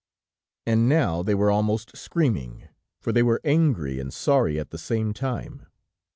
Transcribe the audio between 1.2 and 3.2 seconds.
they were almost screaming, for